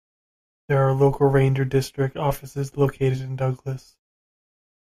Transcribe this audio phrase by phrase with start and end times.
[0.67, 3.97] There are local ranger district offices located in Douglas.